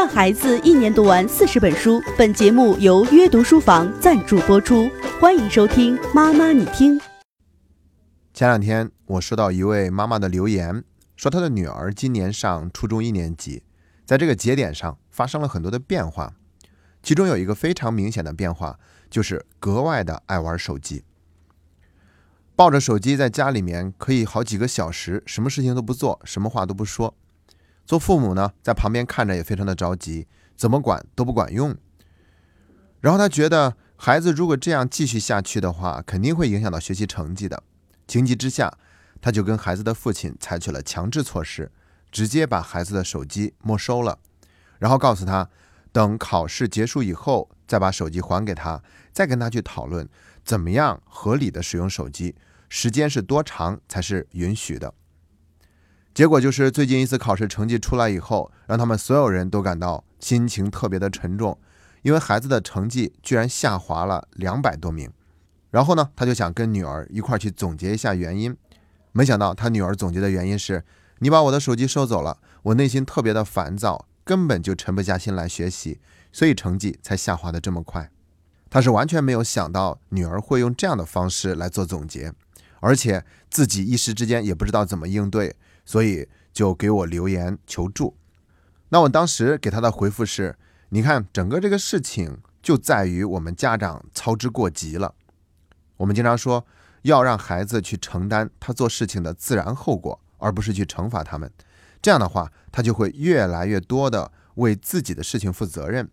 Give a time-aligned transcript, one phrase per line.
[0.00, 2.02] 让孩子一年读完四十本书。
[2.16, 4.88] 本节目由约读书房赞助播出，
[5.20, 5.98] 欢迎收听。
[6.14, 6.98] 妈妈，你听。
[8.32, 10.82] 前两天我收到一位妈妈的留言，
[11.16, 13.62] 说她的女儿今年上初中一年级，
[14.06, 16.32] 在这个节点上发生了很多的变化，
[17.02, 18.78] 其中有一个非常明显的变化，
[19.10, 21.04] 就是格外的爱玩手机。
[22.56, 27.14] 抱着手机在家里面可以好几个小时，什么事情都不做，什么话都不说。
[27.90, 31.76] 做父母呢，在旁边看着也非常的着急，怎么管都不管用。
[33.00, 37.64] 然后他觉得孩子如果这样继续下去的话，肯定会影响到学习成绩的。
[38.06, 38.72] 情急之下，
[39.20, 41.72] 他就跟孩子的父亲采取了强制措施，
[42.12, 44.20] 直接把孩子的手机没收了，
[44.78, 45.50] 然后告诉他，
[45.90, 48.80] 等考试结束以后，再把手机还给他，
[49.12, 50.08] 再跟他去讨论
[50.44, 52.36] 怎么样合理的使用手机。
[52.68, 54.94] 时间是多长才是允许的？
[56.12, 61.56] 结果就是最近一次考试成绩出来以后，让他们所有人都感到心情特别的沉重，
[62.02, 65.10] 因为孩子的成绩居然下滑了两百多名。
[65.70, 68.56] 然后呢，他就想跟女儿一块去总结一下原因。
[69.12, 70.84] 没想到他女儿总结的原因是：
[71.20, 76.00] 你把我的手机收走了，我内心特别的烦躁，根本就沉不下心来学习，
[76.32, 78.10] 所以成绩才下滑的这么快。
[78.68, 82.32] 他是完全没有想到女儿会用这样的方式来做总结。
[82.80, 85.54] 而且自己一时之间也不知道怎么应对，
[85.90, 88.16] 所以就给我留言求助。
[88.90, 90.56] 那我当时给他的回复是：
[90.90, 95.16] 你看，整个这个事情就在于我们家长操之过急了。
[95.96, 96.64] 我们经常说
[97.02, 101.50] 要让孩子去承担他做事情的自然后果，而不是去惩罚他们。
[102.00, 106.08] 这样的话，他就会越来越多的为自己的事情负责任。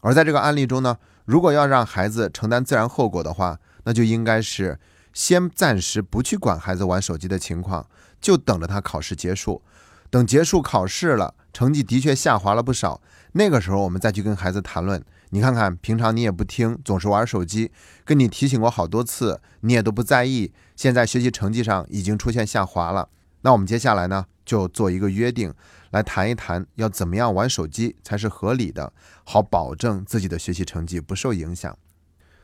[0.00, 4.80] 而在这个案例中呢，如果要让孩子承担自然后果的话，那就应该是。
[5.16, 7.88] 先暂时不去管孩子玩手机的情况，
[8.24, 9.60] 就等着他考试结束。
[10.08, 13.02] 等结束考试了，成绩的确下滑了不少。
[13.32, 15.04] 那个时候我们再去跟孩子谈论。
[15.30, 17.70] 你看看，平常你也不听，总是玩手机，
[18.04, 20.52] 跟你提醒过好多次，你也都不在意。
[20.74, 23.10] 现在学习成绩上已经出现下滑了。
[23.42, 25.52] 那我们接下来呢，就做一个约定，
[25.90, 28.92] 来谈一谈要怎么样玩手机才是合理的，
[29.24, 31.76] 好保证自己的学习成绩不受影响。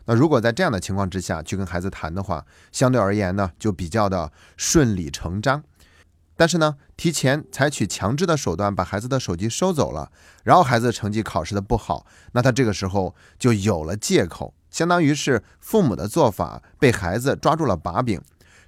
[0.06, 5.62] 那如果在这样的情况之下去跟孩子谈的话，相对而言呢，就比较的顺理成章。
[6.41, 10.11] 但是呢，提前采取强制的手段把孩子的手机收走了，
[10.43, 18.19] 然后孩子成绩考试的不好，那他这个时候就有了借口，相当于是父母的做法被孩子抓住了把柄，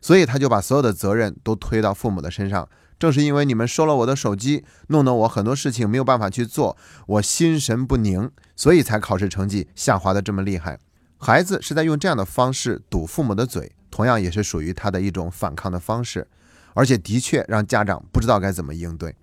[0.03, 2.69] 所以他就把所有的责任都推到父母的身上。
[2.99, 10.79] 正是因为你们收了我的手机，弄得我很多事情没有办法去做，我心神不宁，所以才考试成绩下滑的这么厉害。
[11.17, 16.29] 孩子是在用这样的方式堵父母的嘴，同样也是属于他的一种反抗的方式，
[16.75, 19.15] 而且的确让家长不知道该怎么应对，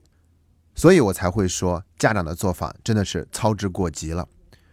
[0.75, 4.27] 所以我才会说家长的做法真的是操之过急了。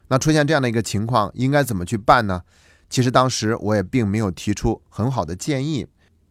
[0.09, 2.43] 那出现这样的一个情况，应该怎么去办呢？
[2.89, 5.87] 其实当时我也并没有提出很好的建议，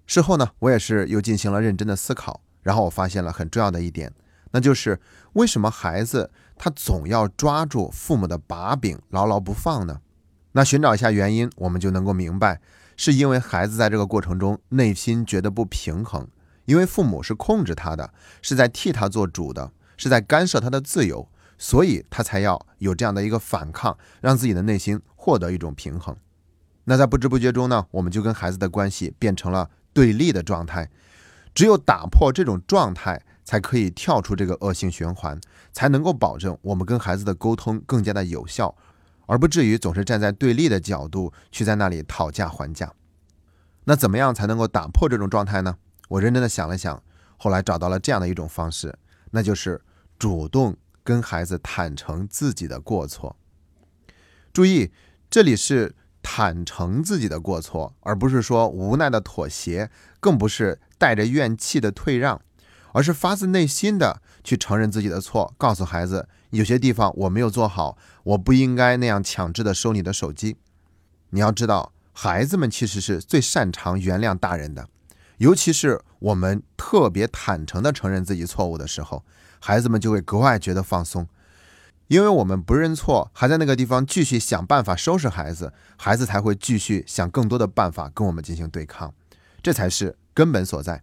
[0.05, 4.13] 事后呢，我也是又进行了认真的思考，然后我发现了很重要的一点，
[4.51, 4.97] 那就是
[5.33, 9.99] 为什么孩子他总要抓住父母的把柄牢牢不放呢？
[10.53, 12.61] 那寻找一下原因，我们就能够明白，
[12.95, 16.25] 是因为孩子在这个过程中内心觉得不平衡，
[16.65, 21.27] 因为父母是控制他的，是在替他做主的，是在干涉他的自由，
[21.57, 26.15] 所以他才要有这样的一个反抗，让自己的内心获得一种平衡。
[26.85, 30.89] 那在不知不觉中呢，我们就跟孩子的关系变成了对立的状态。
[31.53, 35.39] 只有打破这种状态，才可以跳出这个恶性循环，
[35.71, 38.75] 才能够保证我们跟孩子的沟通更加的有效。
[39.27, 42.93] 而不至于总是站在对立的角度去在那里讨价还价。
[43.85, 45.77] 那怎么样才能够打破这种状态呢？
[46.09, 47.01] 我认真的想了想，
[47.37, 48.97] 后来找到了这样的一种方式，
[49.31, 49.81] 那就是
[50.17, 53.35] 主动跟孩子坦诚自己的过错。
[54.53, 54.91] 注意，
[55.29, 59.89] 这里是坦诚自己的过错，而不是说无奈的妥协，
[60.19, 62.41] 更不是带着怨气的退让。
[62.93, 70.55] 而是发自内心的去承认自己的错，告诉孩子有些地方我没有做好，我不应该那样强制的收你的手机。
[71.31, 74.87] 你要知道，孩子们其实是最擅长原谅大人的，
[75.37, 79.23] 尤其是我们特别坦诚地承认自己错误的时候，
[79.59, 81.27] 孩子们就会格外觉得放松，
[82.07, 89.13] 因为我们不认错，还在那个地方继续想办法收拾孩子，孩子才会继续想更多的办法跟我们进行对抗，
[89.61, 91.01] 这才是根本所在。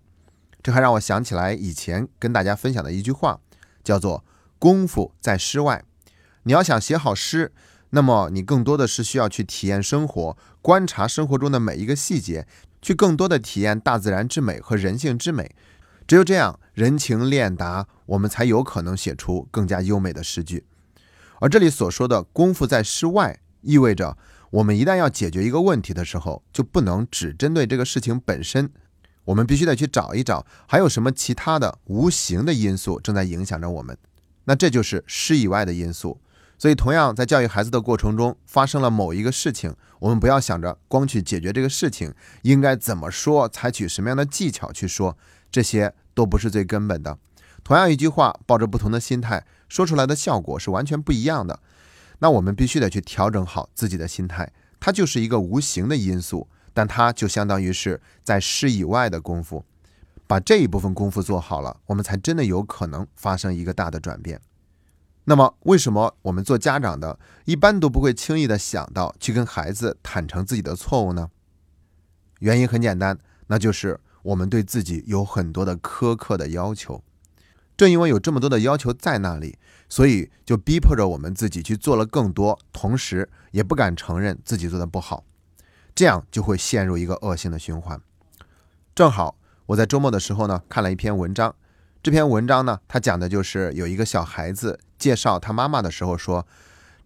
[0.63, 3.41] 这还让我想起来以前跟大家分享的一句话，
[3.83, 4.25] 叫做
[4.61, 5.85] “功夫在诗外”。
[6.45, 7.53] 你要想写好诗，
[7.91, 12.47] 那么你更多的是需要去体验生活，观察生活中的每一个细节，
[12.83, 15.55] 去更多的体验大自然之美和人性之美。
[16.07, 20.67] 只有这样，人情练达，我们才有可能写出更加优美的诗句。
[21.39, 24.19] 而这里所说的功夫在室外，意味着
[24.51, 28.71] 我们一旦要解决一个问题的时候，就不能只针对这个事情本身，
[29.25, 33.97] 我们必须得去找一找还有什么其他的无形的因素正在影响着我们。
[34.45, 36.21] 那这就是诗以外的因素。
[36.63, 45.19] 所以，同样在教育孩子的过程中，发生了某一个事情，我们不要想着光去解决这个事情，应该怎么说，采取什么样的技巧去说，
[45.51, 47.19] 这些都不是最根本的。
[47.65, 51.59] 同样一句话，抱着不同的心态说出来的效果是完全不一样的。
[52.21, 59.65] 那我们必须得去调整好自己的心态，它就是一个无形的因素，但它就相当于是在室以外的功夫，
[60.29, 64.41] 把这一部分功夫做好了，我们才真的有可能发生一个大的转变。
[65.25, 71.31] 那么，为什么我们做家长的，一般都不会轻易的想到去跟孩子坦诚自己的错误呢？
[72.41, 73.17] 原因很简单，
[73.47, 77.05] 那就是我们对自己有很多的苛刻的要求。
[77.77, 79.57] 正因为有这么多的要求在那里，
[79.89, 85.25] 所以就逼迫着我们自己去做了更多，同时也不敢承认自己做的不好，
[85.95, 88.01] 这样就会陷入一个恶性的循环。
[88.95, 89.37] 正好
[89.67, 91.55] 我在周末的时候呢，看了一篇文章。
[92.03, 96.47] 这篇文章呢，它讲的就是有一个小孩子介绍他妈妈的时候说，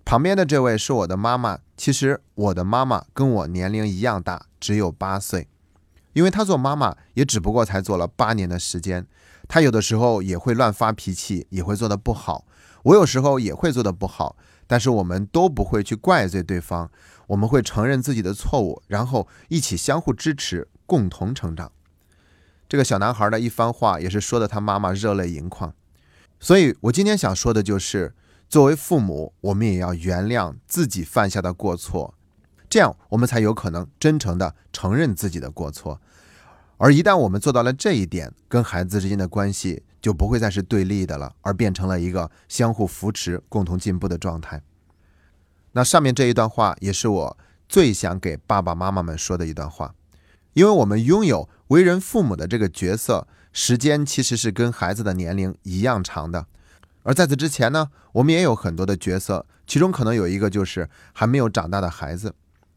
[0.04, 1.60] 旁边的这位是我的妈妈。
[1.78, 5.48] 其实我的妈妈跟我年龄一样大，只有八岁。
[6.12, 9.06] 因为她做妈妈也只不过才做了八年的时间，
[9.48, 12.44] 她有的时候也会乱发脾气，也会做的不好。
[12.82, 16.90] 我有时候也会做的不好，但是我们都不会去怪罪对方，
[17.28, 21.72] 我们会承认自己的错误，然后一起相互支持，共同成长。
[22.69, 25.72] 这个小男孩的一番话也是说的他妈妈热泪盈眶，
[26.38, 28.15] 所以我今天想说的就是，
[28.49, 32.15] 作为父母，我们也要原谅自己犯下的过错，
[32.69, 36.00] 这样我们才有可能真诚的承认自己的过错。
[36.79, 44.62] 而一旦我们做到了这一点，跟孩子之间的关系就不会再是对立的了，而变成了一个相互扶持、共同进步的状态。
[45.73, 49.94] 那上面这一段话也是我最想给爸爸妈妈们说的一段话。
[50.53, 53.27] 因为我们拥有为人父母的这个角色，
[53.58, 56.44] 时间其实是跟孩子的年龄一样长的。
[57.05, 62.35] 而在此之前呢，我们也有很多的角色，其中可能有一个就是还没有长大的孩子。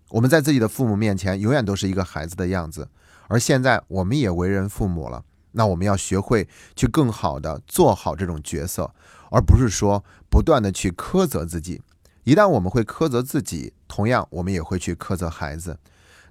[0.07, 2.87] 我们在自己的父母面前永远都是一个孩子的样子。
[3.27, 6.47] 而现在我们也为人父母了，那我们要学会
[6.77, 8.89] 去更好的做好这种角色，
[9.31, 11.81] 而不是说不断的去苛责自己。
[12.23, 15.77] 一旦我们会苛责自己，同样我们也会去苛责孩子。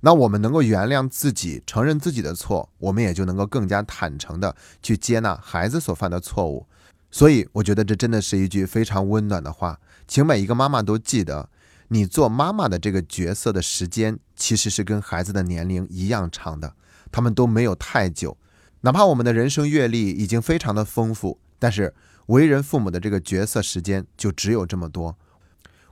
[0.01, 6.67] 那我们能够原谅自己，承认自己的错，我们也就能够更加坦诚的去接纳孩子所犯的错误。
[7.11, 11.49] 所以，我觉得这真的是一句非常温暖的话，请每一个妈妈都记得，
[11.89, 16.75] 你做妈妈的这个角色的时间其实是跟孩子的年龄一样长的，
[17.11, 18.37] 他们都没有太久。
[18.83, 21.95] 哪怕我们的人生阅历已经非常的丰富，但是
[22.27, 25.17] 为人父母的这个角色时间就只有这么多。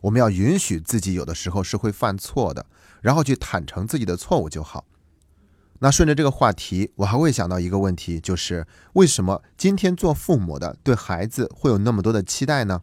[0.03, 2.67] 我们要允许自己有的时候是会犯错的。
[3.06, 4.85] 然后去坦诚自己的错误就好。
[5.79, 12.82] 那顺着这个话题，我还会想到一个问题，就是为什么今天做父母的对孩子会有那么多的期待呢？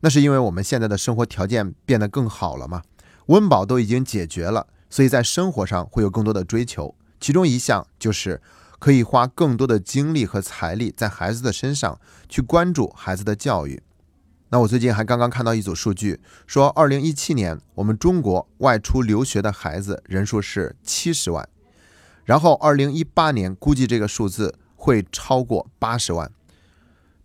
[0.00, 2.82] 那是因为我们现在的生活条件变得更好了嘛，
[3.26, 6.96] 温饱都已经解决了，所以在生活上会有更多的追求。
[7.20, 8.42] 其中一项就是
[8.80, 13.80] 可以花更多的精力和财力在孩子的身上，去关注孩子的教育。
[14.52, 21.48] 那我最近还刚刚看到一组数据，说二零一七年我们中国外出留学的孩子人数是七十万，
[22.24, 26.32] 然后二零一八年估计这个数字会超过八十万。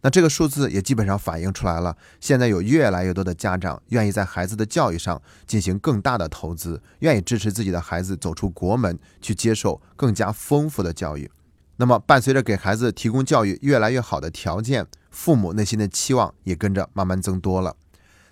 [0.01, 11.31] 那这个数字也基本上反映出来了，现在有越来越多的家长愿意在孩子的教育上进行更大的投资，愿意支持自己的孩子走出国门，去接受更加丰富的教育。
[11.77, 14.87] 那么伴随着给孩子提供教育越来越好的条件。
[15.09, 17.77] 父母内心的期望也跟着慢慢增多了，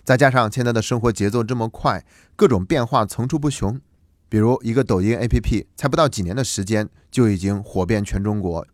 [0.04, 2.04] 再加上现在的生活节奏这么快，
[2.36, 3.80] 各种变化层出不穷。
[4.28, 8.66] 比如一个抖音 APP，才不到几年的时间就已经火遍全中国。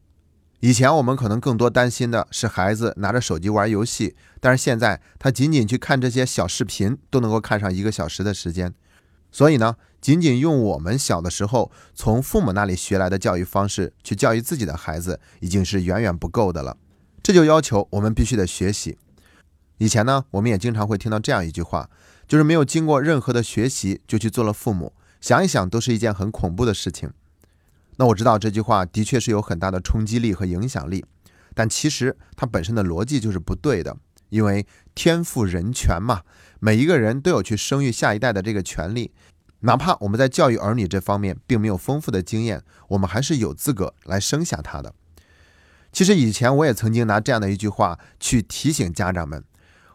[0.58, 8.74] 以前我们可能更多担心的是孩子拿着手机玩游戏，但是现在他仅仅去看这些小视频都能够看上一个小时的时间。
[9.30, 16.76] 所以呢，仅仅用我们小的时候从父母那里学来的教育方式去教育自己的孩子，已经是远远不够的了。
[17.22, 18.96] 这就要求我们必须得学习。
[19.78, 21.90] 以前呢，我们也经常会听到这样一句话，
[22.26, 27.12] 就是没有经过任何的学习就去做了父母，想一想都是一件很恐怖的事情。
[27.96, 31.04] 那我知道这句话的确是有很大的冲击力和影响力，
[31.54, 33.94] 但其实它本身的逻辑就是不对的，
[34.30, 36.22] 因为天赋人权嘛，
[36.58, 39.12] 每一个人都有去生育下一代的这个权利，
[39.60, 44.94] 哪怕我们在教育儿女这方面并没有丰富的经验，我们还是有资格来生下他的。
[45.92, 49.44] 其实以前我也曾经拿这样的一句话去提醒家长们，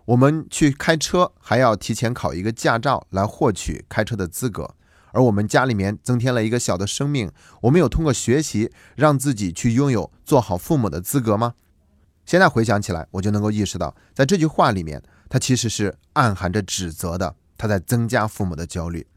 [0.06, 4.76] 我们去开车还要提前考一个驾照来获取开车的资格，
[5.14, 7.32] 而我们家里面增添了一个小的生命，
[7.62, 11.56] 我们有通过学习让自己去拥有做好父母的资格吗？
[12.26, 19.08] 现在回想起来，我就能够意识到，在这句话里面，它其实是暗含着指责的，它在增加父母的焦虑。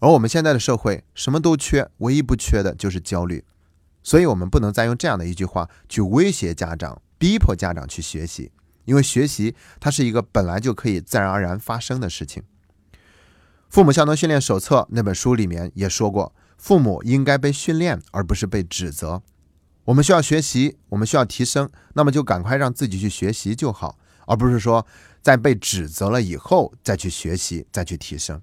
[0.00, 3.44] 而我们现在的社会什么都缺，唯一不缺的就是焦虑，
[4.02, 8.52] 所以我们不能再用这样的一句话去威胁家长，逼迫家长去学习。
[8.84, 12.42] 因为学习它是一个本来就可以自然而然发生的事情。
[13.68, 19.22] 《父母效能训练手册》那本书里面也说过，父母应该被训练，而不是被指责。
[19.84, 24.86] 我们需要学习，我们需要提升，那么就赶快让自己去学习就好，而不是说
[25.20, 28.40] 在被指责了以后再去学习，再去提升。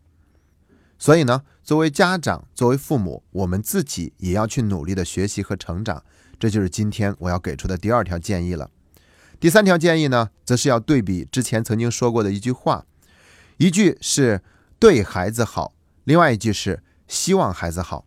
[0.98, 6.04] 所以呢，作为家长，作为父母，我们自己也要去努力的学习和成长。
[6.40, 8.70] 这就是今天我要给出的第二条建议了。
[9.40, 12.86] 第三条建议呢，则是要对比之前曾经说过的一句话，
[13.58, 14.42] 一句是
[14.80, 15.74] 对孩子好，
[16.04, 18.06] 另外一句是希望孩子好。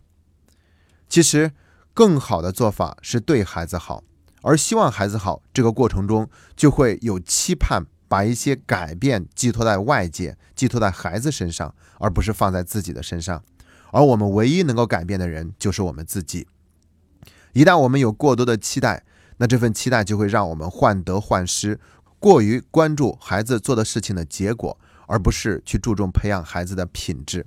[1.07, 1.51] 其实
[1.93, 4.03] 更好的做法是对孩子好，
[4.41, 13.41] 而希望孩子好这个过程中就会有期盼，把一些改变寄托在外界，寄托在孩子身上，而不是放在自己的身上。
[13.91, 16.47] 而我们唯一能够改变的人就是我们自己。
[17.53, 19.03] 一旦我们有过多的期待，
[19.37, 21.79] 那这份期待就会让我们患得患失，
[22.19, 27.45] 过于关注孩子做的事情的结果，而不是去注重培养孩子的品质。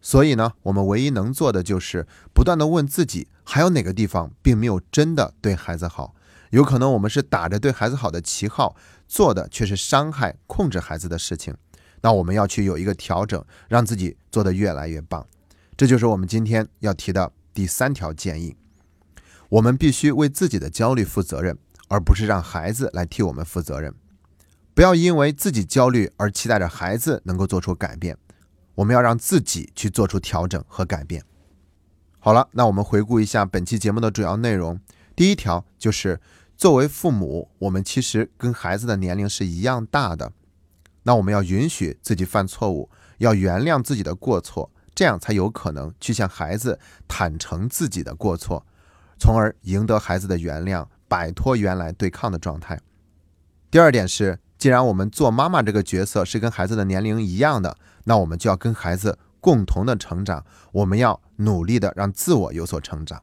[0.00, 6.14] 所以呢，我们唯一能做的就是不断的问自己，还有哪个地方并没有真的对孩子好？
[6.56, 8.74] 有可能我们是打着对孩子好的旗号，
[9.06, 11.54] 做的却是伤害、控制孩子的事情。
[12.00, 15.26] 那我们要去有一个调整，让自己做得越来越棒。
[15.76, 18.56] 这就是我们今天要提的第三条建议。
[19.50, 21.58] 我们必须为自己的焦虑负责任，
[21.88, 23.94] 而不是让孩子来替我们负责任。
[24.72, 28.16] 不要因为自己焦虑而期待着孩子能够做出改变。
[28.76, 31.22] 我们要让自己去做出调整和改变。
[32.18, 34.80] 好了，那我们回顾一下本期节目的主要内容。
[35.14, 36.20] 第一条就是，
[36.56, 40.32] 作为父母，我们其实跟孩子的年龄是一样大的。
[41.02, 48.66] 那我们要允许自己犯错误，要原谅自己的过错，这样才有可能去向孩子坦诚自己的过错。
[49.18, 52.80] 从而赢得孩子的原谅，摆脱原来对抗的状态。
[53.70, 60.44] 第二点是，既然我们做妈妈这个角色是跟孩子的年龄一样的，那我们就要跟孩子共同的成长。
[60.72, 63.22] 我们要努力的让自我有所成长。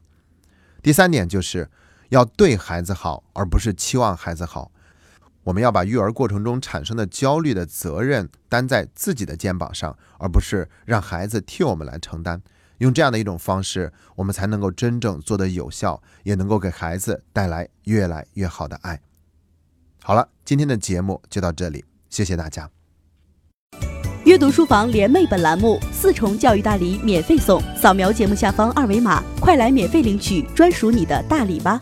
[0.82, 1.68] 第三点就是
[2.10, 4.70] 要对孩子好，而不是期望孩子好。
[5.44, 12.40] 我们要把育儿过程中产生的焦虑的责任担在自己的肩膀上，而不是让孩子替我们来承担。
[12.78, 19.00] 用这样的一种方式，我们才能够真正做得有效，也能够给孩子带来越来越好的爱。
[20.02, 22.70] 好了，今天的节目就到这里，谢谢大家。
[24.24, 31.78] 阅读书房联袂本栏目四重教育大礼免费送，扫描节目下方二维码，快来免费领取专属你的大礼吧。